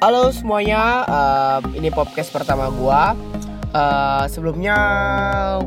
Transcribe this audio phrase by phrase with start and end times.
[0.00, 3.12] Halo semuanya, uh, ini podcast pertama gua.
[3.76, 4.72] Uh, sebelumnya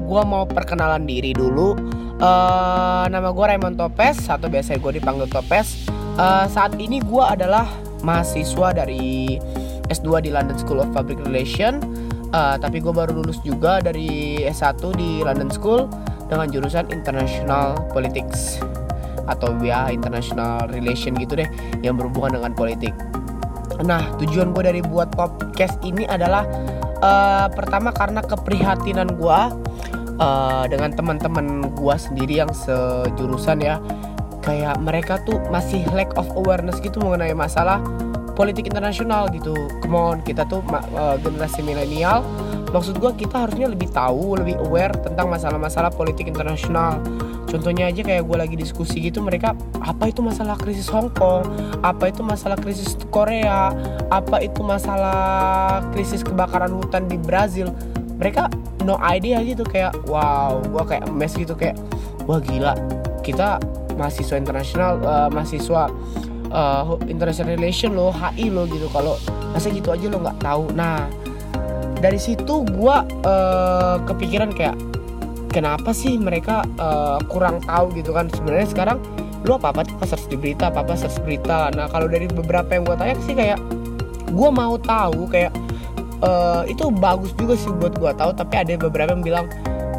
[0.10, 1.78] gua mau perkenalan diri dulu.
[2.18, 5.86] Uh, nama gua Raymond Topes atau biasa gue dipanggil Topes.
[6.18, 7.70] Uh, saat ini gua adalah
[8.02, 9.38] mahasiswa dari
[9.94, 11.86] S2 di London School of Public Relations.
[12.34, 15.86] Uh, tapi gue baru lulus juga dari S1 di London School
[16.26, 18.58] dengan jurusan International Politics
[19.30, 21.50] atau ya International Relation gitu deh
[21.86, 22.98] yang berhubungan dengan politik.
[23.84, 26.48] Nah, tujuan gue dari buat podcast ini adalah
[27.04, 29.40] uh, pertama karena keprihatinan gue
[30.24, 33.84] uh, dengan teman-teman gue sendiri yang sejurusan ya,
[34.40, 37.84] kayak mereka tuh masih lack of awareness gitu mengenai masalah
[38.40, 39.54] politik internasional gitu.
[39.84, 42.24] Come on, kita tuh uh, generasi milenial.
[42.74, 46.98] Maksud gue kita harusnya lebih tahu, lebih aware tentang masalah-masalah politik internasional
[47.54, 51.46] contohnya aja kayak gue lagi diskusi gitu mereka apa itu masalah krisis Hong Kong?
[51.86, 53.70] Apa itu masalah krisis Korea?
[54.10, 57.70] Apa itu masalah krisis kebakaran hutan di Brazil?
[58.18, 58.50] Mereka
[58.82, 60.58] no idea gitu kayak wow.
[60.66, 61.78] Gue kayak mes gitu kayak
[62.26, 62.74] wah gila.
[63.22, 63.62] Kita
[63.94, 65.94] mahasiswa internasional uh, mahasiswa
[66.50, 68.90] uh, international relation lo HI lo gitu.
[68.90, 69.22] Kalau
[69.54, 70.74] masa gitu aja lo nggak tahu?
[70.74, 71.06] Nah
[72.02, 72.96] dari situ gue
[73.30, 74.74] uh, kepikiran kayak
[75.54, 78.28] kenapa sih mereka uh, kurang tahu gitu kan?
[78.34, 78.98] Sebenarnya sekarang
[79.46, 81.70] lu apa apa search di berita apa apa search berita.
[81.78, 83.62] Nah kalau dari beberapa yang gue tanya sih kayak
[84.34, 85.54] gue mau tahu kayak
[86.26, 89.46] uh, itu bagus juga sih buat gue tahu tapi ada beberapa yang bilang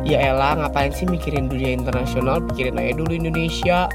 [0.02, 2.42] ya elah ngapain sih mikirin dunia internasional?
[2.50, 3.86] Pikirin aja dulu Indonesia.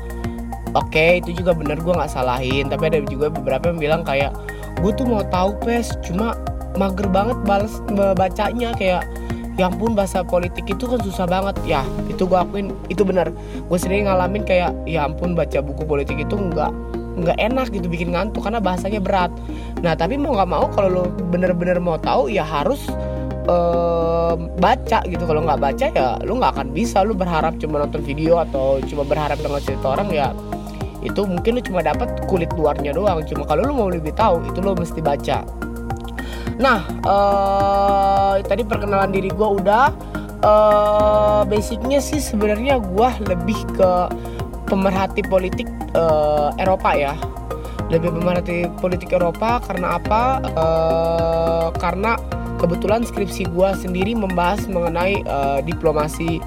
[0.78, 2.72] Oke okay, itu juga bener gue nggak salahin.
[2.72, 4.32] Tapi ada juga beberapa yang bilang kayak
[4.80, 5.92] gue tuh mau tahu pes.
[6.06, 6.38] Cuma
[6.78, 7.82] mager banget balas
[8.16, 9.04] bacanya kayak
[9.60, 11.60] ya ampun bahasa politik itu kan susah banget.
[11.68, 13.28] Ya itu gue akuin itu benar
[13.60, 16.72] gue sendiri ngalamin kayak ya ampun baca buku politik itu nggak
[17.20, 19.28] nggak enak gitu bikin ngantuk karena bahasanya berat.
[19.84, 22.88] Nah tapi mau nggak mau kalau lo bener-bener mau tahu ya harus
[23.52, 25.28] uh, baca gitu.
[25.28, 27.04] Kalau nggak baca ya lo nggak akan bisa.
[27.04, 30.32] Lo berharap cuma nonton video atau cuma berharap dengan cerita orang ya
[31.04, 33.20] itu mungkin lo cuma dapat kulit luarnya doang.
[33.28, 35.44] Cuma kalau lo mau lebih tahu itu lo mesti baca
[36.60, 39.96] Nah, uh, tadi perkenalan diri gue udah.
[40.40, 43.92] Uh, basicnya sih sebenarnya gue lebih ke
[44.68, 47.16] pemerhati politik uh, Eropa ya.
[47.88, 50.44] Lebih pemerhati politik Eropa karena apa?
[50.56, 52.20] Uh, karena
[52.60, 56.44] kebetulan skripsi gue sendiri membahas mengenai uh, diplomasi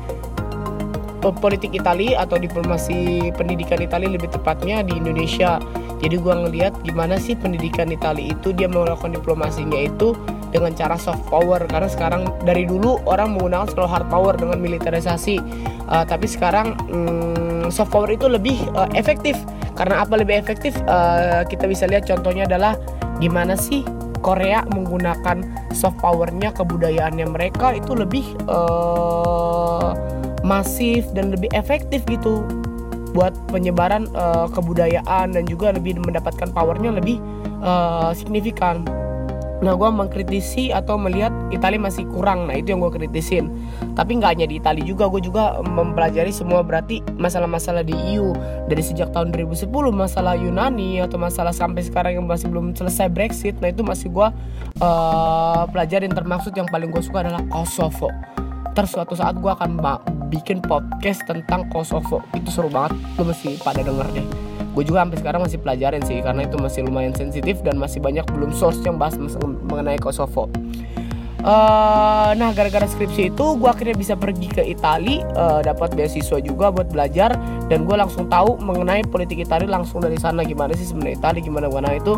[1.39, 5.63] politik Italia atau diplomasi pendidikan Italia lebih tepatnya di Indonesia.
[6.03, 10.19] Jadi gue ngeliat gimana sih pendidikan Italia itu dia melakukan diplomasinya itu
[10.51, 11.63] dengan cara soft power.
[11.71, 15.39] Karena sekarang dari dulu orang menggunakan selalu hard power dengan militerisasi.
[15.87, 19.39] Uh, tapi sekarang um, soft power itu lebih uh, efektif.
[19.79, 20.75] Karena apa lebih efektif?
[20.91, 22.75] Uh, kita bisa lihat contohnya adalah
[23.23, 23.87] gimana sih
[24.23, 25.43] Korea menggunakan
[25.75, 29.95] soft powernya kebudayaannya mereka itu lebih uh,
[30.43, 32.43] masif dan lebih efektif gitu
[33.13, 37.21] buat penyebaran uh, kebudayaan dan juga lebih mendapatkan powernya lebih
[37.61, 38.85] uh, signifikan.
[39.63, 42.51] Nah, gue mengkritisi atau melihat Italia masih kurang.
[42.51, 43.47] Nah, itu yang gue kritisin.
[43.95, 48.35] Tapi nggak hanya di Italia juga, gue juga mempelajari semua berarti masalah-masalah di EU
[48.67, 53.55] dari sejak tahun 2010, masalah Yunani atau masalah sampai sekarang yang masih belum selesai Brexit.
[53.63, 54.29] Nah, itu masih gue
[54.83, 56.11] uh, pelajarin.
[56.11, 58.11] Termaksud yang paling gue suka adalah Kosovo.
[58.75, 59.79] Terus suatu saat gue akan
[60.33, 62.25] bikin podcast tentang Kosovo.
[62.33, 62.97] Itu seru banget.
[63.21, 66.81] Lo mesti pada denger deh gue juga sampai sekarang masih pelajarin sih karena itu masih
[66.89, 69.21] lumayan sensitif dan masih banyak belum source yang bahas
[69.69, 70.49] mengenai Kosovo.
[71.43, 76.71] Uh, nah gara-gara skripsi itu gue akhirnya bisa pergi ke Italia uh, dapat beasiswa juga
[76.71, 77.35] buat belajar
[77.67, 81.67] dan gue langsung tahu mengenai politik Italia langsung dari sana gimana sih sebenarnya Italia gimana.
[81.67, 82.15] Gimana itu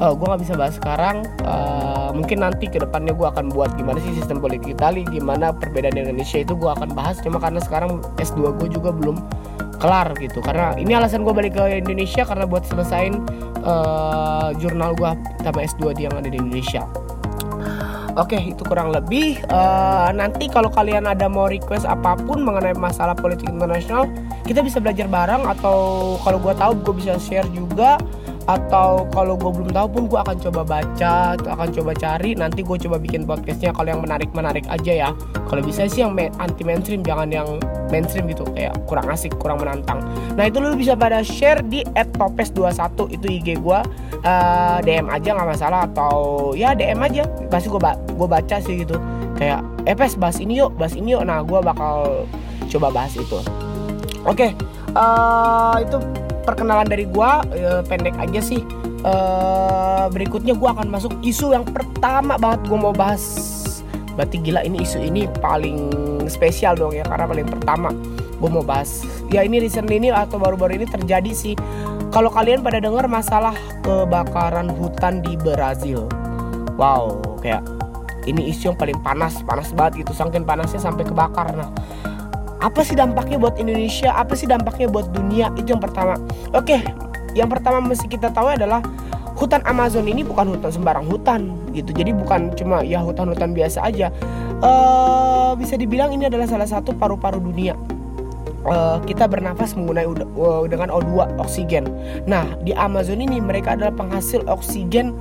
[0.00, 1.26] uh, gue nggak bisa bahas sekarang.
[1.42, 5.94] Uh, mungkin nanti ke depannya gue akan buat gimana sih sistem politik Italia gimana perbedaan
[5.94, 7.18] Indonesia itu gue akan bahas.
[7.22, 9.18] Cuma karena sekarang S2 gue juga belum
[9.78, 10.42] kelar gitu.
[10.42, 13.22] Karena ini alasan gue balik ke Indonesia karena buat selesain
[13.62, 15.10] uh, jurnal gue
[15.42, 16.86] sama S2 yang ada di Indonesia.
[18.18, 19.38] Oke, itu kurang lebih.
[19.46, 24.10] Uh, nanti kalau kalian ada mau request apa pun mengenai masalah politik internasional,
[24.42, 27.94] kita bisa belajar bareng atau kalau gue tahu gue bisa share juga
[28.48, 32.32] atau kalau gue belum tahu pun gue akan coba baca akan coba cari.
[32.32, 35.10] Nanti gue coba bikin podcastnya kalau yang menarik menarik aja ya.
[35.52, 37.60] Kalau bisa sih yang anti mainstream jangan yang
[37.92, 38.48] mainstream gitu.
[38.56, 40.00] Kayak kurang asik kurang menantang.
[40.32, 43.78] Nah itu lu bisa pada share di @topes21 itu IG gue
[44.24, 45.84] uh, DM aja nggak masalah.
[45.84, 46.16] Atau
[46.56, 47.28] ya DM aja.
[47.52, 48.96] Pasti gue ba gue baca sih gitu.
[49.36, 51.22] Kayak eh bahas ini yuk bahas ini yuk.
[51.28, 52.24] Nah gue bakal
[52.72, 53.44] coba bahas itu.
[54.24, 54.50] Oke okay,
[54.96, 55.96] uh, eh, itu
[56.48, 58.64] perkenalan dari gua e, pendek aja sih.
[58.98, 63.22] Uh, berikutnya gue akan masuk isu yang pertama banget gue mau bahas.
[64.18, 65.94] Berarti gila ini isu ini paling
[66.26, 67.94] spesial dong ya karena paling pertama
[68.42, 69.06] gue mau bahas.
[69.30, 71.54] Ya ini recent ini atau baru-baru ini terjadi sih.
[72.10, 73.54] Kalau kalian pada dengar masalah
[73.86, 76.10] kebakaran hutan di Brazil.
[76.74, 77.62] Wow kayak
[78.26, 80.10] ini isu yang paling panas panas banget gitu.
[80.10, 81.54] Saking panasnya sampai kebakar.
[81.54, 81.70] Nah
[82.58, 84.10] apa sih dampaknya buat Indonesia?
[84.14, 85.54] Apa sih dampaknya buat dunia?
[85.54, 86.18] Itu yang pertama.
[86.50, 86.82] Oke
[87.38, 88.82] yang pertama mesti kita tahu adalah
[89.38, 91.94] hutan Amazon ini bukan hutan sembarang hutan gitu.
[91.94, 94.10] Jadi bukan cuma ya hutan-hutan biasa aja.
[94.58, 97.78] Uh, bisa dibilang ini adalah salah satu paru-paru dunia.
[98.66, 101.86] Uh, kita bernafas menggunakan uh, dengan O2 oksigen.
[102.26, 105.14] Nah di Amazon ini mereka adalah penghasil oksigen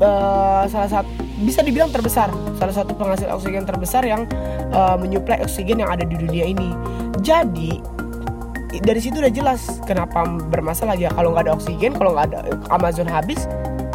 [0.00, 1.10] uh, salah satu
[1.42, 2.30] bisa dibilang terbesar.
[2.56, 4.24] Salah satu penghasil oksigen terbesar yang
[4.70, 6.70] uh, menyuplai oksigen yang ada di dunia ini.
[7.20, 7.82] Jadi
[8.82, 10.94] dari situ udah jelas kenapa bermasalah.
[10.96, 12.38] Ya kalau nggak ada oksigen kalau nggak ada
[12.70, 13.44] Amazon habis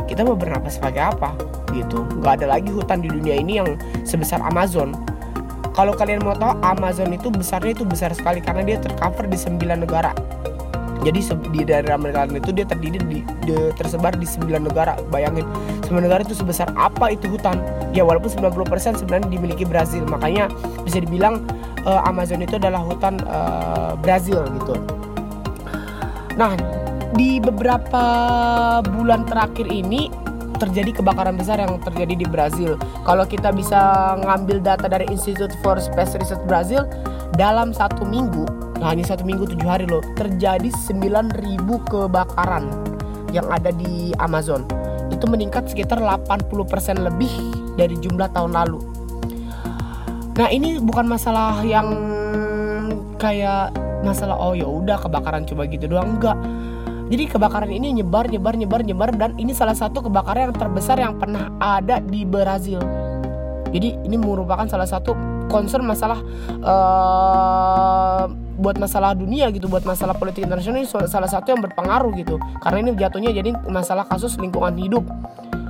[0.06, 1.34] kita mau bernapas sebagai apa?
[1.72, 2.04] Gitu.
[2.20, 4.94] Nggak ada lagi hutan di dunia ini yang sebesar Amazon.
[5.72, 9.62] Kalau kalian mau tahu Amazon itu besarnya itu besar sekali karena dia tercover di 9
[9.86, 10.10] negara
[11.08, 11.20] jadi
[11.56, 15.48] di daerah Amerika Latin itu dia terdiri di, di tersebar di 9 negara bayangin
[15.88, 17.64] 9 negara itu sebesar apa itu hutan
[17.96, 20.52] ya walaupun 90% sebenarnya dimiliki Brazil makanya
[20.84, 21.48] bisa dibilang
[21.88, 24.76] uh, Amazon itu adalah hutan uh, Brazil gitu.
[26.36, 26.54] Nah,
[27.16, 28.04] di beberapa
[28.84, 30.12] bulan terakhir ini
[30.60, 32.76] terjadi kebakaran besar yang terjadi di Brazil.
[33.06, 36.86] Kalau kita bisa ngambil data dari Institute for Space Research Brazil,
[37.38, 42.70] dalam satu minggu, nah hanya satu minggu tujuh hari loh, terjadi 9.000 kebakaran
[43.34, 44.64] yang ada di Amazon.
[45.10, 46.54] Itu meningkat sekitar 80%
[47.02, 47.32] lebih
[47.74, 48.80] dari jumlah tahun lalu.
[50.38, 51.90] Nah ini bukan masalah yang
[53.18, 53.74] kayak
[54.06, 56.38] masalah oh ya udah kebakaran coba gitu doang enggak.
[57.08, 61.16] Jadi kebakaran ini nyebar nyebar nyebar nyebar dan ini salah satu kebakaran yang terbesar yang
[61.18, 62.84] pernah ada di Brazil.
[63.72, 65.16] Jadi ini merupakan salah satu
[65.48, 66.20] concern masalah
[66.62, 68.28] uh,
[68.58, 72.42] buat masalah dunia gitu, buat masalah politik internasional ini salah satu yang berpengaruh gitu.
[72.60, 75.06] Karena ini jatuhnya jadi masalah kasus lingkungan hidup.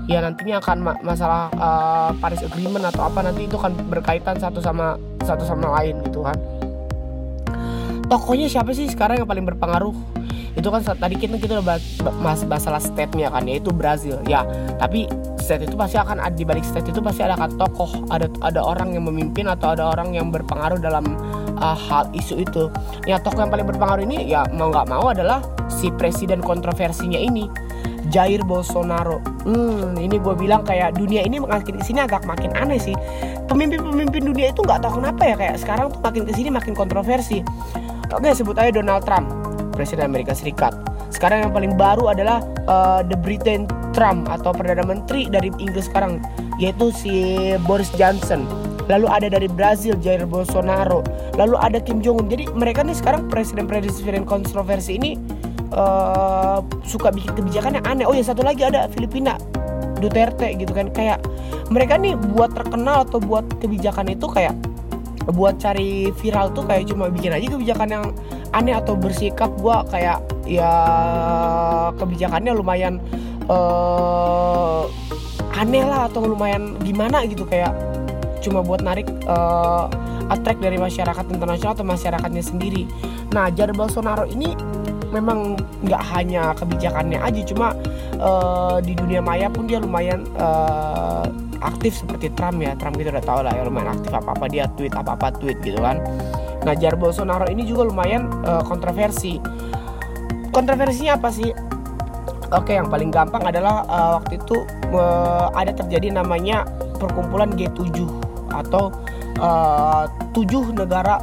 [0.07, 4.63] Ya nantinya akan ma masalah uh, Paris Agreement atau apa nanti itu akan berkaitan satu
[4.63, 4.95] sama
[5.27, 6.39] satu sama lain gitu kan.
[8.07, 9.91] Tokohnya siapa sih sekarang yang paling berpengaruh?
[10.55, 11.65] Itu kan tadi kita kita udah
[12.23, 14.15] bahas masalah state-nya kan yaitu Brazil.
[14.23, 14.47] Ya
[14.79, 15.11] tapi
[15.47, 18.59] state itu pasti akan ada di balik state itu pasti ada kan tokoh ada ada
[18.59, 21.15] orang yang memimpin atau ada orang yang berpengaruh dalam
[21.59, 22.69] uh, hal isu itu
[23.09, 27.49] ya tokoh yang paling berpengaruh ini ya mau nggak mau adalah si presiden kontroversinya ini
[28.07, 29.19] Jair Bolsonaro.
[29.43, 32.95] Hmm, ini gue bilang kayak dunia ini makin ke sini agak makin aneh sih.
[33.51, 37.43] Pemimpin-pemimpin dunia itu nggak tahu kenapa ya kayak sekarang tuh makin ke sini makin kontroversi.
[38.15, 39.27] Oke, sebut aja Donald Trump,
[39.75, 40.71] Presiden Amerika Serikat.
[41.11, 46.23] Sekarang yang paling baru adalah uh, The Britain Trump atau Perdana Menteri dari Inggris sekarang,
[46.59, 47.11] yaitu si
[47.67, 48.47] Boris Johnson.
[48.87, 51.03] Lalu ada dari Brazil Jair Bolsonaro.
[51.35, 52.27] Lalu ada Kim Jong Un.
[52.31, 55.19] Jadi mereka nih sekarang presiden-presiden kontroversi ini
[55.73, 59.35] uh, suka bikin kebijakan yang aneh oh ya satu lagi ada Filipina
[59.97, 61.25] Duterte gitu kan kayak
[61.73, 64.53] mereka nih buat terkenal atau buat kebijakan itu kayak
[65.27, 68.05] buat cari viral tuh kayak cuma bikin aja kebijakan yang
[68.55, 70.71] aneh atau bersikap gua kayak ya
[71.99, 73.03] kebijakannya lumayan
[73.51, 74.87] uh,
[75.57, 77.75] aneh lah atau lumayan gimana gitu kayak
[78.47, 79.91] cuma buat narik uh,
[80.31, 82.87] attract dari masyarakat internasional atau masyarakatnya sendiri.
[83.35, 84.55] Nah, Jair Bolsonaro ini
[85.11, 85.55] memang
[85.87, 87.71] nggak hanya kebijakannya aja cuma
[88.19, 91.23] uh, di dunia maya pun dia lumayan uh,
[91.63, 92.75] aktif seperti Trump ya.
[92.75, 95.59] Trump kita udah tahu lah ya lumayan aktif apa apa dia tweet apa apa tweet
[95.63, 95.99] gitu kan.
[96.67, 99.39] Nah Jair Bolsonaro ini juga lumayan uh, kontroversi.
[100.51, 101.51] Kontroversinya apa sih?
[102.55, 104.63] Oke, yang paling gampang adalah uh, waktu itu
[104.95, 106.63] uh, ada terjadi namanya
[106.95, 108.26] perkumpulan G7
[108.57, 108.89] atau
[109.37, 111.21] uh, tujuh negara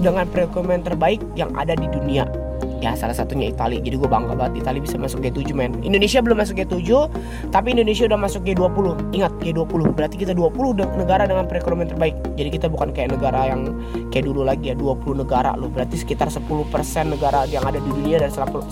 [0.00, 2.28] dengan perekonomian terbaik yang ada di dunia.
[2.76, 5.72] Ya salah satunya Italia jadi gue bangga banget Italia bisa masuk G7 men.
[5.80, 7.08] Indonesia belum masuk G7
[7.48, 12.14] tapi Indonesia udah masuk G20 ingat G20 berarti kita 20 negara dengan perekonomian terbaik.
[12.36, 13.72] Jadi kita bukan kayak negara yang
[14.12, 15.72] kayak dulu lagi ya 20 negara loh.
[15.72, 16.44] Berarti sekitar 10%
[17.08, 18.68] negara yang ada di dunia dan 184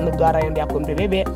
[0.00, 1.28] negara yang diakui PBB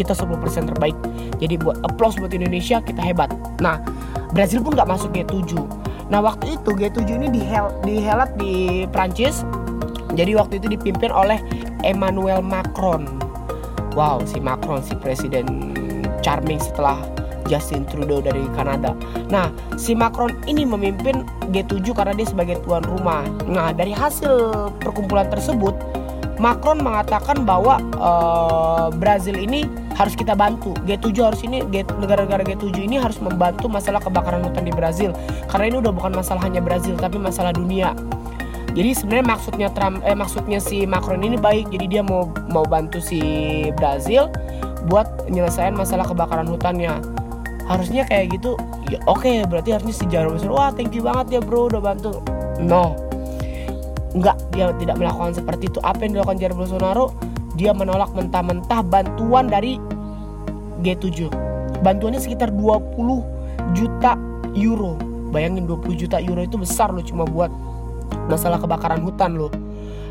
[0.00, 0.96] kita 10% terbaik.
[1.44, 3.28] Jadi buat applause buat Indonesia kita hebat.
[3.60, 3.84] Nah
[4.30, 5.58] Brazil pun nggak masuk G7
[6.10, 9.46] nah waktu itu G7 ini dihel, dihelat di Prancis
[10.14, 11.38] jadi waktu itu dipimpin oleh
[11.86, 13.06] Emmanuel Macron.
[13.98, 15.74] Wow, si Macron si presiden
[16.22, 16.98] charming setelah
[17.50, 18.94] Justin Trudeau dari Kanada.
[19.26, 23.26] Nah, si Macron ini memimpin G7 karena dia sebagai tuan rumah.
[23.50, 24.30] Nah, dari hasil
[24.78, 25.74] perkumpulan tersebut,
[26.40, 30.72] Macron mengatakan bahwa uh, Brazil ini harus kita bantu.
[30.88, 31.60] G7 harus ini
[32.00, 35.12] negara-negara G7 ini harus membantu masalah kebakaran hutan di Brazil.
[35.52, 37.92] Karena ini udah bukan masalah hanya Brazil tapi masalah dunia.
[38.72, 41.68] Jadi sebenarnya maksudnya Trump eh maksudnya si Macron ini baik.
[41.68, 43.20] Jadi dia mau mau bantu si
[43.76, 44.32] Brazil
[44.88, 46.96] buat menyelesaikan masalah kebakaran hutannya.
[47.68, 48.56] Harusnya kayak gitu.
[48.88, 52.18] Ya oke, okay, berarti harusnya si Bolsonaro, wah thank you banget ya bro udah bantu.
[52.58, 53.09] No,
[54.10, 55.78] Enggak, dia tidak melakukan seperti itu.
[55.86, 57.14] Apa yang dilakukan Jair Bolsonaro?
[57.54, 59.78] Dia menolak mentah-mentah bantuan dari
[60.82, 61.30] G7.
[61.84, 64.18] Bantuannya sekitar 20 juta
[64.58, 64.98] euro.
[65.30, 67.54] Bayangin 20 juta euro itu besar loh cuma buat
[68.26, 69.52] masalah kebakaran hutan loh.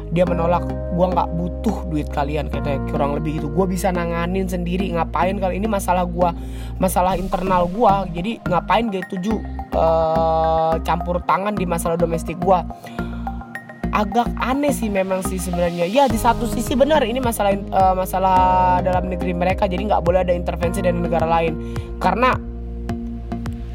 [0.09, 0.65] Dia menolak,
[0.97, 3.51] gua nggak butuh duit kalian katanya kurang lebih gitu.
[3.51, 4.89] Gua bisa nanganin sendiri.
[4.95, 6.31] Ngapain kalau ini masalah gua,
[6.79, 8.07] masalah internal gua.
[8.09, 9.37] Jadi ngapain G7 uh,
[9.75, 12.63] eh, campur tangan di masalah domestik gua
[13.89, 15.85] agak aneh sih memang sih sebenarnya.
[15.89, 18.39] Ya di satu sisi benar ini masalah uh, masalah
[18.85, 21.53] dalam negeri mereka jadi nggak boleh ada intervensi dari negara lain.
[21.97, 22.35] Karena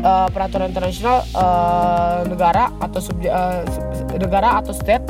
[0.05, 3.65] uh, peraturan internasional uh, negara atau sub, uh,
[4.15, 5.03] negara atau state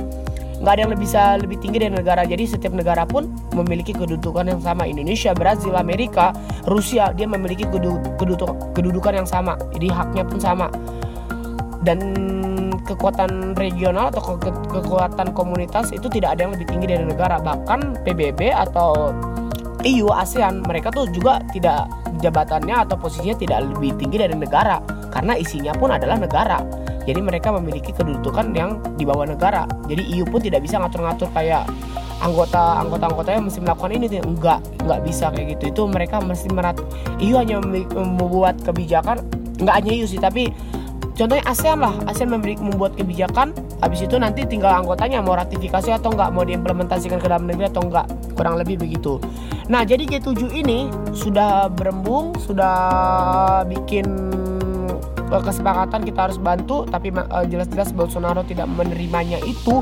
[0.65, 2.25] nggak ada yang lebih bisa lebih tinggi dari negara.
[2.25, 4.89] Jadi setiap negara pun memiliki kedudukan yang sama.
[4.89, 6.33] Indonesia Brazil Amerika
[6.65, 9.61] Rusia dia memiliki kedudukan kedudukan yang sama.
[9.77, 10.73] Jadi haknya pun sama.
[11.85, 12.01] Dan
[12.85, 17.41] kekuatan regional atau ke kekuatan komunitas itu tidak ada yang lebih tinggi dari negara.
[17.41, 19.13] Bahkan PBB atau
[19.85, 21.89] EU ASEAN mereka tuh juga tidak
[22.21, 24.81] jabatannya atau posisinya tidak lebih tinggi dari negara.
[25.13, 26.61] Karena isinya pun adalah negara.
[27.05, 29.69] Jadi mereka memiliki kedudukan yang di bawah negara.
[29.89, 31.69] Jadi EU pun tidak bisa ngatur-ngatur kayak
[32.25, 34.07] anggota anggota anggota yang mesti melakukan ini.
[34.25, 35.63] Enggak enggak bisa kayak gitu.
[35.69, 36.81] Itu mereka mesti merat
[37.21, 39.21] EU hanya membuat kebijakan.
[39.61, 40.49] Enggak hanya EU sih tapi
[41.15, 41.95] contohnya ASEAN lah.
[42.11, 43.55] ASEAN memberi, membuat kebijakan.
[43.81, 47.83] Habis itu nanti tinggal anggotanya mau ratifikasi atau enggak mau diimplementasikan ke dalam negeri atau
[47.87, 49.23] enggak kurang lebih begitu.
[49.71, 52.77] Nah jadi G7 ini sudah berembung sudah
[53.65, 54.05] bikin
[55.33, 59.81] eh, kesepakatan kita harus bantu tapi uh, jelas-jelas Bolsonaro tidak menerimanya itu.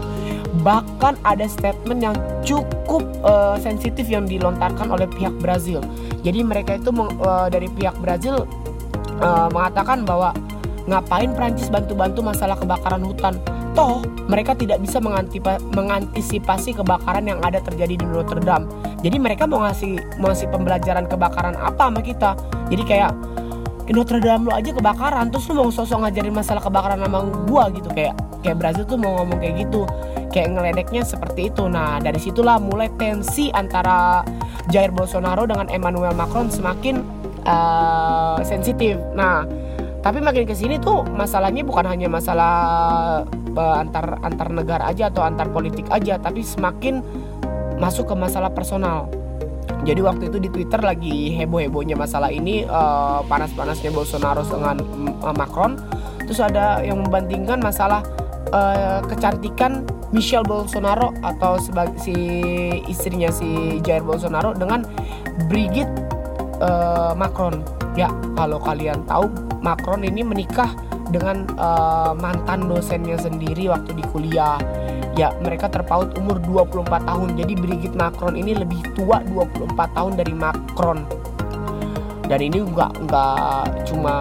[0.62, 5.80] Bahkan ada statement yang cukup uh, sensitif yang dilontarkan oleh pihak Brazil.
[6.22, 8.44] Jadi mereka itu uh, dari pihak Brazil
[9.24, 10.30] uh, mengatakan bahwa
[10.92, 13.40] Ngapain Prancis bantu-bantu masalah kebakaran hutan?
[13.72, 15.00] Toh, mereka tidak bisa
[15.72, 18.68] mengantisipasi kebakaran yang ada terjadi di Notre Dame.
[19.00, 22.36] Jadi mereka mau ngasih mau ngasih pembelajaran kebakaran apa sama kita?
[22.68, 23.16] Jadi kayak
[23.88, 27.88] Notre Dame lo aja kebakaran, terus lu mau sosok ngajarin masalah kebakaran sama gua gitu
[27.88, 28.12] kayak
[28.44, 29.88] kayak Brazil tuh mau ngomong kayak gitu
[30.34, 34.26] kayak ngeledeknya seperti itu nah dari situlah mulai tensi antara
[34.68, 37.00] Jair Bolsonaro dengan Emmanuel Macron semakin
[37.46, 39.46] uh, sensitif nah
[40.02, 42.54] tapi makin ke sini tuh masalahnya bukan hanya masalah
[43.54, 47.00] antar antar negara aja atau antar politik aja tapi semakin
[47.78, 49.06] masuk ke masalah personal.
[49.82, 54.78] Jadi waktu itu di Twitter lagi heboh-hebohnya masalah ini uh, panas-panasnya Bolsonaro dengan
[55.22, 55.78] uh, Macron.
[56.26, 58.02] Terus ada yang membandingkan masalah
[58.54, 59.82] uh, kecantikan
[60.14, 62.14] Michelle Bolsonaro atau sebagai si
[62.86, 64.86] istrinya si Jair Bolsonaro dengan
[65.50, 65.90] Brigitte
[66.62, 69.28] uh, Macron ya kalau kalian tahu
[69.62, 70.74] Macron ini menikah
[71.12, 74.56] dengan uh, mantan dosennya sendiri waktu di kuliah.
[75.12, 77.28] Ya, mereka terpaut umur 24 tahun.
[77.36, 81.04] Jadi Brigitte Macron ini lebih tua 24 tahun dari Macron.
[82.24, 84.14] Dan ini enggak enggak cuma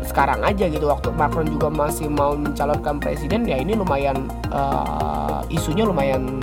[0.00, 5.84] sekarang aja gitu waktu Macron juga masih mau mencalonkan presiden ya ini lumayan uh, isunya
[5.84, 6.40] lumayan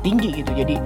[0.00, 0.48] tinggi gitu.
[0.56, 0.80] Jadi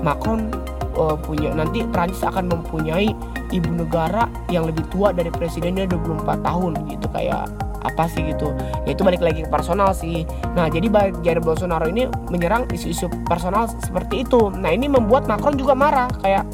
[0.00, 0.48] Macron
[0.96, 3.12] uh, punya nanti Prancis akan mempunyai
[3.52, 7.06] ibu negara yang lebih tua dari presidennya 24 tahun gitu.
[7.12, 8.50] Kayak apa sih gitu.
[8.88, 10.24] Ya itu balik lagi ke personal sih.
[10.56, 10.88] Nah jadi
[11.22, 14.50] Jair Bolsonaro ini menyerang isu-isu personal seperti itu.
[14.50, 16.46] Nah ini membuat Macron juga marah kayak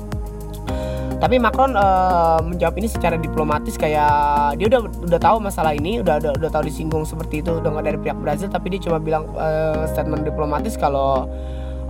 [1.19, 6.23] tapi Macron uh, menjawab ini secara diplomatis kayak dia udah udah tahu masalah ini udah
[6.23, 9.83] udah, udah tahu disinggung seperti itu dengan dari pihak Brazil tapi dia cuma bilang uh,
[9.91, 11.27] statement diplomatis kalau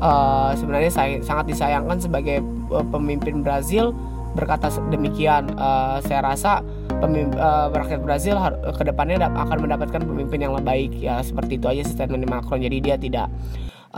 [0.00, 2.40] uh, sebenarnya saya sangat disayangkan sebagai
[2.88, 3.92] pemimpin Brazil
[4.38, 6.62] berkata demikian uh, saya rasa
[7.02, 8.38] pemimpin uh, rakyat Brazil
[8.78, 10.92] ke depannya akan mendapatkan pemimpin yang lebih baik.
[11.02, 12.62] Ya seperti itu aja statement Macron.
[12.62, 13.26] Jadi dia tidak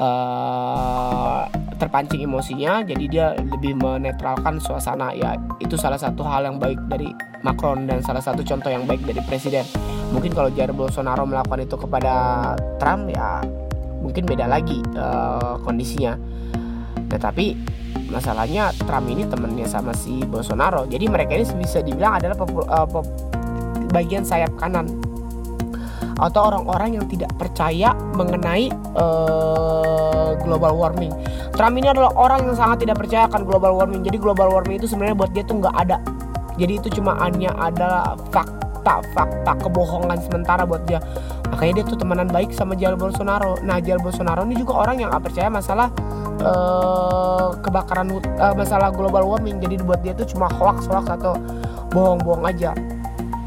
[0.01, 1.45] uh,
[1.77, 2.81] terpancing emosinya.
[2.81, 5.13] Jadi dia lebih menetralkan suasana.
[5.13, 7.13] Ya itu salah satu hal yang baik dari
[7.45, 9.69] Macron dan salah satu contoh yang baik dari presiden.
[10.11, 12.15] Mungkin kalau Jair Bolsonaro melakukan itu kepada
[12.81, 13.45] Trump ya
[14.01, 16.17] mungkin beda lagi uh, kondisinya
[17.11, 17.59] tetapi
[18.09, 22.87] masalahnya Trump ini temennya sama si Bolsonaro jadi mereka ini bisa dibilang adalah popul, uh,
[22.87, 23.05] pop,
[23.91, 24.87] bagian sayap kanan
[26.21, 31.11] atau orang-orang yang tidak percaya mengenai uh, global warming.
[31.57, 34.05] Trump ini adalah orang yang sangat tidak percaya akan global warming.
[34.05, 35.97] Jadi global warming itu sebenarnya buat dia tuh nggak ada.
[36.61, 41.01] Jadi itu cuma hanya adalah fakta, fakta kebohongan sementara buat dia.
[41.51, 43.59] Makanya dia tuh temenan baik sama Jair Bolsonaro.
[43.67, 45.89] Nah Jair Bolsonaro ini juga orang yang nggak percaya masalah
[46.47, 49.59] uh, kebakaran uh, masalah global warming.
[49.59, 51.35] Jadi buat dia tuh cuma hoax hoax atau
[51.91, 52.73] bohong-bohong aja.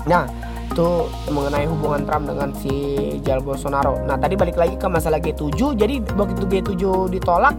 [0.04, 0.28] Nah
[0.74, 2.74] itu mengenai hubungan Trump dengan si
[3.22, 4.02] Jair Bolsonaro.
[4.10, 5.78] Nah tadi balik lagi ke masalah G7.
[5.78, 7.54] Jadi begitu G7 ditolak,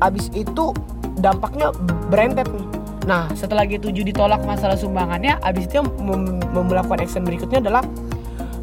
[0.00, 0.72] abis itu
[1.20, 1.70] dampaknya
[2.08, 2.66] berentet nih.
[3.04, 7.84] Nah setelah G7 ditolak masalah sumbangannya, abis itu mem melakukan action berikutnya adalah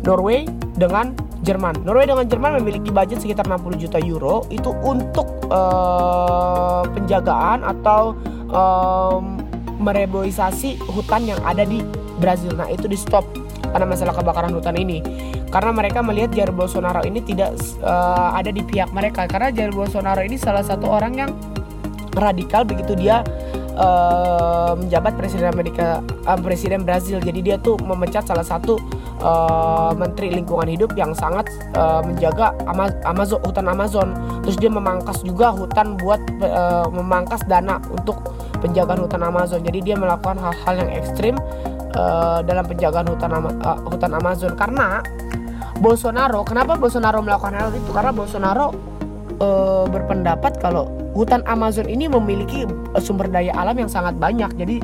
[0.07, 0.47] Norway
[0.79, 1.11] dengan
[1.43, 1.83] Jerman.
[1.83, 8.15] Norway dengan Jerman memiliki budget sekitar 60 juta euro itu untuk uh, penjagaan atau
[8.49, 9.43] um,
[9.77, 11.83] mereboisasi hutan yang ada di
[12.17, 12.55] Brazil.
[12.57, 13.27] Nah itu di stop
[13.69, 15.03] karena masalah kebakaran hutan ini.
[15.47, 19.29] Karena mereka melihat Jair Bolsonaro ini tidak uh, ada di pihak mereka.
[19.29, 21.31] Karena Jair Bolsonaro ini salah satu orang yang
[22.17, 23.21] radikal begitu dia
[23.77, 27.21] uh, menjabat presiden Amerika uh, presiden Brazil.
[27.21, 28.81] Jadi dia tuh memecat salah satu
[29.21, 32.53] uh, menteri lingkungan hidup yang sangat uh, menjaga
[33.05, 34.07] Amazon hutan Amazon.
[34.45, 39.61] Terus dia memangkas juga hutan buat uh, memangkas dana untuk penjagaan hutan Amazon.
[39.61, 41.35] Jadi dia melakukan hal-hal yang ekstrim
[41.97, 45.01] uh, dalam penjagaan hutan uh, hutan Amazon karena
[45.77, 48.73] Bolsonaro kenapa Bolsonaro melakukan hal itu karena Bolsonaro
[49.37, 52.65] uh, berpendapat kalau hutan Amazon ini memiliki
[52.97, 54.81] sumber daya alam yang sangat banyak jadi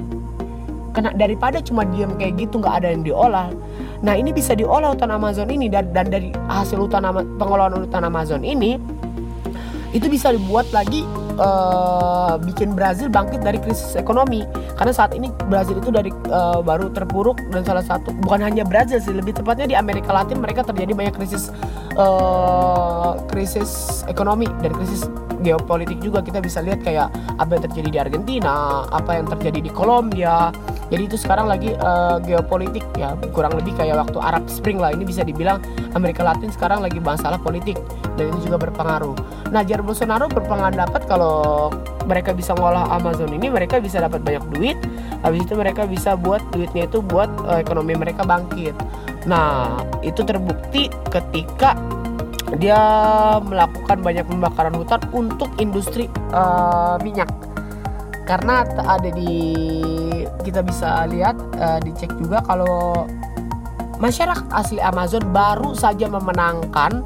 [0.93, 3.49] kena daripada cuma diam kayak gitu nggak ada yang diolah
[4.03, 7.07] nah ini bisa diolah hutan Amazon ini dan, dan dari hasil hutan
[7.39, 8.75] pengelolaan hutan Amazon ini
[9.93, 11.05] itu bisa dibuat lagi
[11.37, 14.41] uh, bikin Brazil bangkit dari krisis ekonomi.
[14.73, 18.97] Karena saat ini Brazil itu dari uh, baru terpuruk dan salah satu bukan hanya Brazil
[18.97, 21.53] sih lebih tepatnya di Amerika Latin mereka terjadi banyak krisis
[21.95, 25.05] uh, krisis ekonomi dan krisis
[25.43, 29.71] geopolitik juga kita bisa lihat kayak apa yang terjadi di Argentina apa yang terjadi di
[29.71, 30.49] Kolombia
[30.93, 35.09] jadi itu sekarang lagi uh, geopolitik ya kurang lebih kayak waktu Arab Spring lah ini
[35.09, 35.57] bisa dibilang
[35.97, 37.81] Amerika Latin sekarang lagi masalah politik
[38.13, 39.17] dan ini juga berpengaruh.
[39.49, 41.73] Nah Jair Bolsonaro berpendapat kalau
[42.05, 44.77] mereka bisa ngolah Amazon ini mereka bisa dapat banyak duit,
[45.25, 48.77] habis itu mereka bisa buat duitnya itu buat uh, ekonomi mereka bangkit.
[49.25, 51.73] Nah itu terbukti ketika
[52.57, 52.77] dia
[53.41, 57.29] melakukan banyak pembakaran hutan untuk industri uh, minyak
[58.23, 59.33] karena ada di
[60.47, 63.07] kita bisa lihat uh, dicek juga kalau
[63.99, 67.03] masyarakat asli Amazon baru saja memenangkan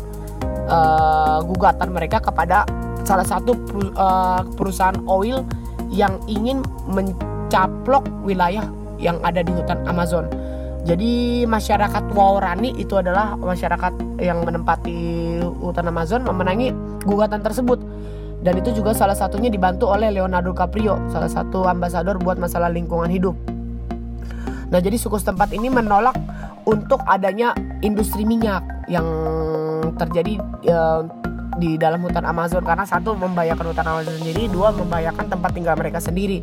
[0.69, 2.67] uh, gugatan mereka kepada
[3.07, 3.55] salah satu
[3.95, 5.41] uh, perusahaan oil
[5.87, 6.59] yang ingin
[6.91, 8.67] mencaplok wilayah
[8.99, 10.27] yang ada di hutan Amazon.
[10.87, 16.71] Jadi masyarakat Waorani itu adalah masyarakat yang menempati hutan Amazon memenangi
[17.03, 17.83] gugatan tersebut.
[18.39, 23.11] Dan itu juga salah satunya dibantu oleh Leonardo Caprio, salah satu ambasador buat masalah lingkungan
[23.11, 23.35] hidup.
[24.71, 26.15] Nah, jadi suku setempat ini menolak
[26.63, 27.51] untuk adanya
[27.83, 29.03] industri minyak yang
[29.99, 30.39] terjadi
[30.71, 31.03] uh,
[31.59, 35.99] di dalam hutan Amazon karena satu membahayakan hutan Amazon sendiri, dua membahayakan tempat tinggal mereka
[35.99, 36.39] sendiri.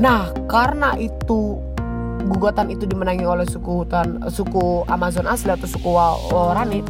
[0.00, 1.60] Nah, karena itu
[2.26, 5.88] gugatan itu dimenangi oleh suku hutan suku Amazon asli atau suku
[6.30, 6.82] Waorani,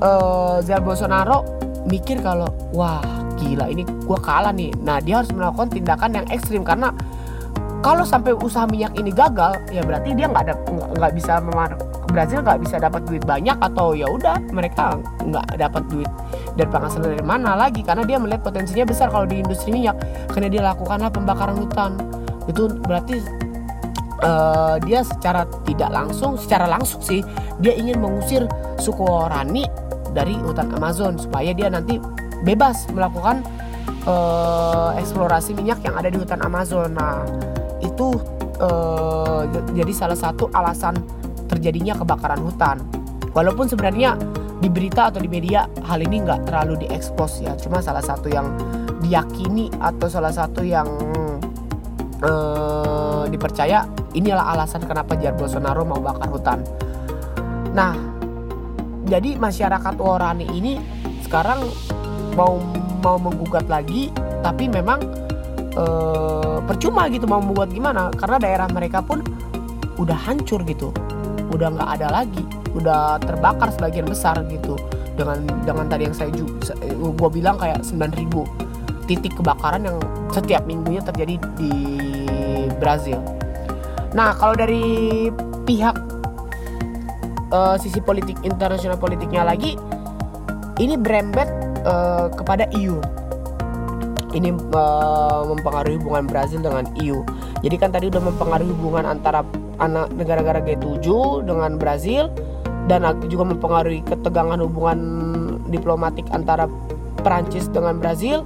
[0.00, 1.42] uh, Jair Bolsonaro
[1.86, 3.02] mikir kalau wah
[3.36, 4.72] gila ini gua kalah nih.
[4.82, 6.90] Nah, dia harus melakukan tindakan yang ekstrim karena
[7.84, 10.54] kalau sampai usaha minyak ini gagal, ya berarti dia nggak ada
[10.96, 11.38] nggak bisa
[12.10, 16.10] Brazil nggak bisa dapat duit banyak atau ya udah mereka nggak dapat duit
[16.56, 17.84] dari penghasilan dari mana lagi?
[17.84, 19.94] Karena dia melihat potensinya besar kalau di industri minyak.
[20.32, 22.00] Karena dia lakukanlah pembakaran hutan.
[22.48, 23.20] Itu berarti
[24.22, 27.20] uh, dia secara tidak langsung secara langsung sih
[27.60, 28.44] dia ingin mengusir
[28.80, 29.66] suku Orani
[30.12, 32.00] dari hutan Amazon supaya dia nanti
[32.44, 33.44] bebas melakukan
[34.08, 37.24] uh, eksplorasi minyak yang ada di hutan Amazon nah
[37.84, 38.16] itu
[38.60, 39.44] uh,
[39.76, 40.96] jadi salah satu alasan
[41.46, 42.82] terjadinya kebakaran hutan.
[43.32, 44.16] Walaupun sebenarnya
[44.64, 48.48] di berita atau di media hal ini nggak terlalu diekspos ya, cuma salah satu yang
[49.04, 50.88] diyakini atau salah satu yang
[52.24, 53.84] uh, dipercaya
[54.16, 56.58] inilah alasan kenapa Jair Bolsonaro mau bakar hutan.
[57.76, 57.92] Nah,
[59.04, 60.80] jadi masyarakat Orani ini
[61.26, 61.66] sekarang
[62.38, 62.56] mau
[63.04, 64.08] mau menggugat lagi,
[64.40, 65.04] tapi memang
[65.76, 69.20] uh, percuma gitu mau membuat gimana karena daerah mereka pun
[70.00, 70.94] udah hancur gitu.
[71.52, 72.44] Udah nggak ada lagi
[72.76, 74.76] udah terbakar sebagian besar gitu.
[75.16, 78.65] Dengan dengan tadi yang saya gue bilang kayak 9000
[79.06, 79.98] titik kebakaran yang
[80.34, 81.72] setiap minggunya terjadi di
[82.76, 83.22] Brazil.
[84.12, 85.28] Nah kalau dari
[85.66, 85.96] pihak
[87.50, 89.78] uh, sisi politik internasional politiknya lagi
[90.76, 91.48] ini berembet
[91.86, 93.00] uh, kepada EU
[94.36, 97.24] ini uh, mempengaruhi hubungan Brazil dengan EU.
[97.64, 99.40] Jadi kan tadi udah mempengaruhi hubungan antara
[100.12, 101.08] negara-negara G7
[101.48, 102.28] dengan Brazil
[102.86, 104.98] dan juga mempengaruhi ketegangan hubungan
[105.72, 106.68] diplomatik antara
[107.24, 108.44] Perancis dengan Brazil.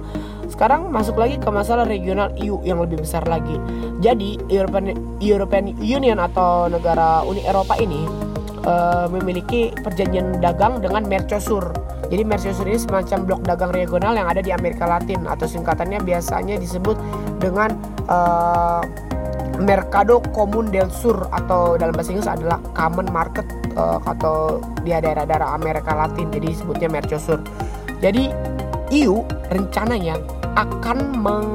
[0.61, 3.57] Sekarang masuk lagi ke masalah regional EU yang lebih besar lagi.
[3.97, 8.05] Jadi European European Union atau negara Uni Eropa ini
[8.69, 11.73] uh, memiliki perjanjian dagang dengan Mercosur
[12.11, 16.59] jadi Mercosur ini semacam blok dagang regional yang ada di Amerika Latin atau singkatannya biasanya
[16.59, 16.99] disebut
[17.39, 17.71] dengan
[18.11, 18.83] uh,
[19.63, 23.47] Mercado Común del Sur atau dalam bahasa Inggris adalah Common Market
[23.79, 27.39] uh, atau di daerah-daerah Amerika Latin jadi disebutnya Mercosur.
[28.03, 28.27] Jadi
[28.91, 31.49] EU rencananya akan meng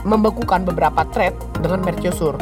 [0.00, 2.34] membekukan beberapa trade dengan Mercosur.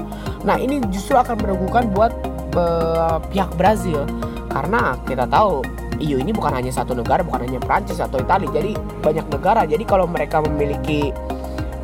[0.47, 2.15] Nah ini justru akan merugikan buat
[2.55, 4.07] uh, pihak Brazil
[4.49, 5.61] karena kita tahu
[5.99, 8.49] EU ini bukan hanya satu negara, bukan hanya Prancis atau Italia.
[8.55, 9.67] Jadi banyak negara.
[9.67, 11.11] Jadi kalau mereka memiliki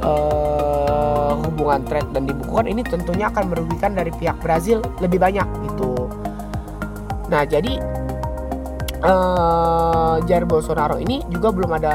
[0.06, 6.06] uh, hubungan trade dan dibukukan ini tentunya akan merugikan dari pihak Brazil lebih banyak gitu.
[7.28, 7.82] Nah, jadi
[9.04, 11.94] uh, Jair Bolsonaro ini juga belum ada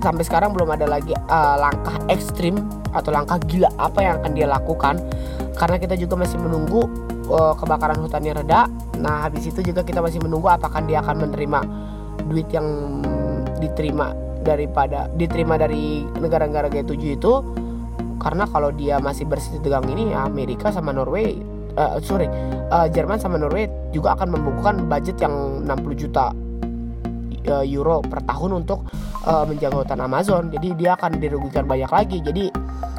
[0.00, 2.56] sampai sekarang belum ada lagi uh, langkah ekstrim
[2.94, 4.98] atau langkah gila apa yang akan dia lakukan
[5.58, 6.88] karena kita juga masih menunggu
[7.28, 8.66] uh, kebakaran hutannya reda.
[9.00, 11.60] Nah, habis itu juga kita masih menunggu apakah dia akan menerima
[12.28, 12.66] duit yang
[13.60, 17.32] diterima daripada diterima dari negara-negara G7 itu
[18.20, 22.26] karena kalau dia masih bersih tegang ini Amerika sama Norway uh, sorry.
[22.70, 26.30] Uh, Jerman sama Norway juga akan membukukan budget yang 60 juta
[27.50, 28.86] uh, euro per tahun untuk
[29.26, 30.48] uh, menjaga hutan Amazon.
[30.54, 32.18] Jadi dia akan dirugikan banyak lagi.
[32.22, 32.50] Jadi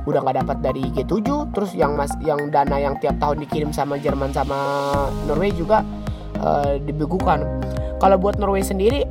[0.02, 4.02] udah nggak dapat dari G7 terus yang mas yang dana yang tiap tahun dikirim sama
[4.02, 4.58] Jerman sama
[5.30, 5.86] Norway juga
[6.42, 7.46] uh, dibekukan
[8.02, 9.06] kalau buat Norway sendiri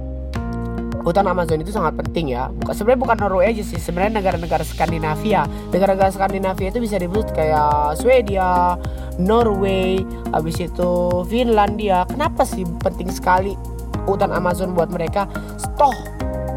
[1.00, 2.52] hutan Amazon itu sangat penting ya.
[2.72, 5.48] Sebenarnya bukan Norway aja sih sebenarnya negara-negara Skandinavia.
[5.72, 8.76] Negara-negara Skandinavia itu bisa disebut kayak Swedia
[9.16, 10.00] Norway
[10.32, 12.04] habis itu Finlandia.
[12.08, 13.56] Kenapa sih penting sekali
[14.04, 15.28] hutan Amazon buat mereka?
[15.76, 15.96] Toh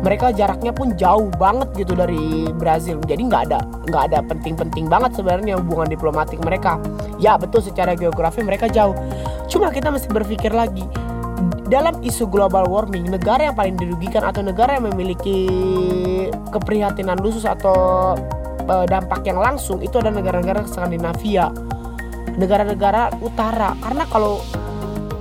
[0.03, 2.99] mereka jaraknya pun jauh banget gitu dari Brazil.
[3.08, 6.75] Jadi nggak ada nggak ada penting-penting banget sebenarnya hubungan diplomatik mereka.
[7.23, 8.93] Ya betul secara geografi mereka jauh.
[9.47, 10.84] Cuma kita mesti berpikir lagi
[11.73, 15.49] dalam isu global warming negara yang paling dirugikan atau negara yang memiliki
[16.53, 18.13] keprihatinan khusus atau
[18.69, 21.49] uh, dampak yang langsung itu adalah negara-negara Skandinavia.
[22.38, 23.73] Negara-negara utara.
[23.81, 24.45] Karena kalau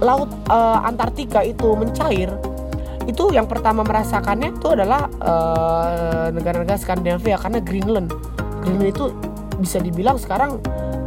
[0.05, 2.29] laut uh, Antartika itu mencair
[3.09, 7.41] itu yang pertama merasakannya itu adalah uh, negara-negara Skandinavia.
[7.41, 8.13] Karena Greenland.
[8.61, 9.05] Greenland itu
[9.57, 10.61] bisa dibilang sekarang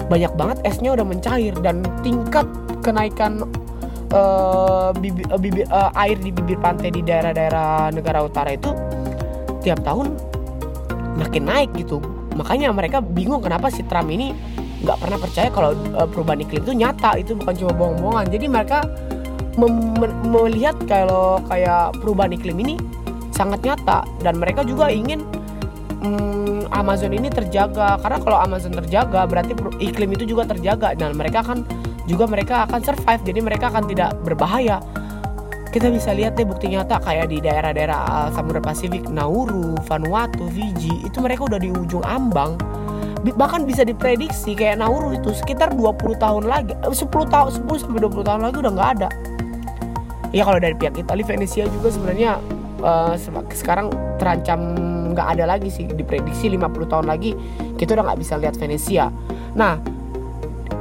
[0.10, 1.53] banyak banget esnya udah mencair.
[1.62, 2.49] Dan tingkat
[2.81, 3.45] kenaikan
[4.95, 8.71] bibi, uh, bibi, uh, air di bibir pantai di daerah-daerah negara utara itu
[9.65, 10.13] tiap tahun
[11.17, 11.99] makin naik gitu.
[12.35, 14.35] Makanya mereka bingung kenapa si Trump ini
[14.83, 18.25] nggak pernah percaya kalau uh, perubahan iklim itu nyata itu bukan cuma bohong-bohongan.
[18.29, 18.79] Jadi mereka
[20.27, 22.75] melihat kalau kayak perubahan iklim ini
[23.31, 24.03] sangat nyata.
[24.19, 25.23] Dan mereka juga ingin
[26.03, 27.95] hmm, Amazon ini terjaga.
[28.03, 30.93] Karena kalau Amazon terjaga berarti iklim itu juga terjaga.
[30.93, 31.63] Dan mereka akan
[32.05, 34.81] juga mereka akan survive jadi mereka akan tidak berbahaya.
[35.69, 41.03] Kita bisa lihat deh bukti nyata kayak di daerah-daerah uh, Samudra Pasifik Nauru, Vanuatu, Fiji
[41.03, 42.55] itu mereka udah di ujung ambang.
[43.25, 48.23] Bahkan bisa diprediksi kayak Nauru itu sekitar 20 tahun lagi 10 tahun 10 sampai 20
[48.23, 49.09] tahun lagi udah nggak ada.
[50.31, 52.39] Ya kalau dari pihak Italia Venesia juga sebenarnya
[52.85, 53.13] uh,
[53.51, 53.91] sekarang
[54.21, 54.59] terancam
[55.15, 57.31] nggak ada lagi sih diprediksi 50 tahun lagi
[57.79, 59.07] kita udah nggak bisa lihat Venesia
[59.55, 59.79] nah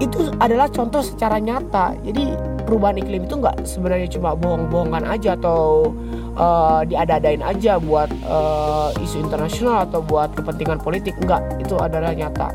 [0.03, 1.95] itu adalah contoh secara nyata.
[2.03, 5.93] Jadi perubahan iklim itu nggak sebenarnya cuma bohong-bohongan aja atau
[6.35, 11.15] uh, diada-adain aja buat uh, isu internasional atau buat kepentingan politik.
[11.23, 12.51] Nggak itu adalah nyata.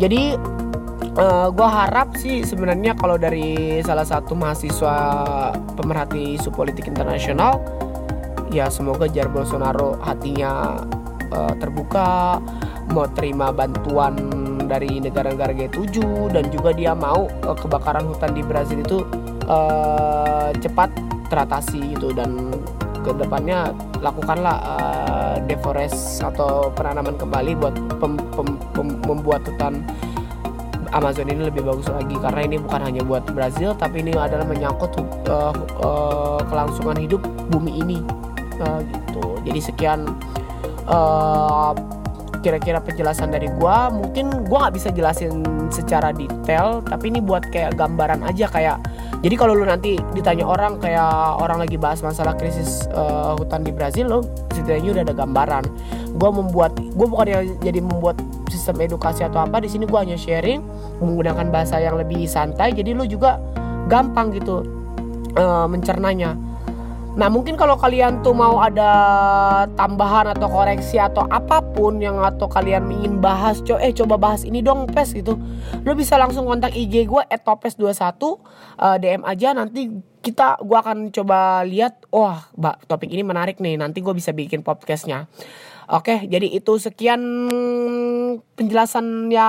[0.00, 0.34] Jadi
[1.18, 4.96] uh, eh, gue harap sih sebenarnya kalau dari salah satu mahasiswa
[5.76, 7.60] pemerhati isu politik internasional
[8.52, 10.84] ya semoga Jair Bolsonaro hatinya
[11.32, 12.40] uh, terbuka
[12.92, 14.16] mau terima bantuan
[14.72, 16.00] dari negara-negara G7
[16.32, 19.04] dan juga dia mau uh, kebakaran hutan di Brazil itu
[19.44, 20.88] uh, cepat
[21.28, 22.56] teratasi gitu dan
[23.02, 29.84] ke depannya lakukanlah uh, deforest atau penanaman kembali buat pem, pem, pem, membuat hutan
[30.92, 32.14] Amazon ini lebih bagus lagi.
[32.20, 34.92] Karena ini bukan hanya buat Brazil tapi ini adalah menyangkut
[35.26, 35.50] uh,
[35.82, 37.98] uh, kelangsungan hidup bumi ini.
[38.60, 39.24] Uh, gitu.
[39.42, 40.00] Jadi sekian
[40.86, 41.72] uh,
[42.42, 43.88] kira-kira penjelasan dari gua.
[43.88, 45.40] Mungkin gua nggak bisa jelasin
[45.72, 48.76] secara detail tapi ini buat kayak gambaran aja kayak
[49.24, 53.72] jadi kalau lu nanti ditanya orang kayak orang lagi bahas masalah krisis uh, hutan di
[53.72, 54.20] Brazil lo
[54.52, 55.64] setidaknya udah ada gambaran.
[56.18, 58.20] Gue membuat gue bukan yang jadi membuat
[58.52, 60.60] sistem edukasi atau apa di sini gue hanya sharing
[61.00, 63.40] menggunakan bahasa yang lebih santai jadi lu juga
[63.88, 64.62] gampang gitu
[65.40, 66.36] uh, mencernanya
[67.12, 68.88] Nah mungkin kalau kalian tuh mau ada
[69.76, 74.48] tambahan atau koreksi atau apa pun yang atau kalian ingin bahas, co eh coba bahas
[74.48, 75.36] ini dong pes gitu,
[75.84, 79.52] lo bisa langsung kontak IG gue @topes21 uh, DM aja.
[79.52, 79.92] Nanti
[80.24, 84.64] kita gue akan coba lihat, wah oh, topik ini menarik nih, nanti gue bisa bikin
[84.64, 85.28] podcastnya.
[85.90, 87.22] Oke, jadi itu sekian
[88.54, 89.48] penjelasan ya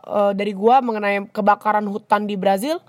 [0.00, 2.80] uh, dari gua mengenai kebakaran hutan di Brazil.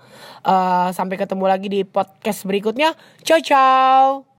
[0.46, 2.96] Uh, sampai ketemu lagi di podcast berikutnya.
[3.24, 4.28] Ciao ciao.